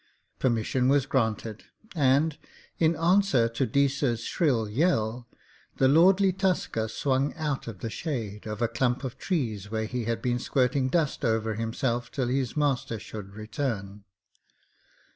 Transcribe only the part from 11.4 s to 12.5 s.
himself till